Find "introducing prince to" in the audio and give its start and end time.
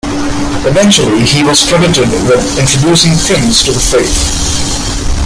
2.59-3.71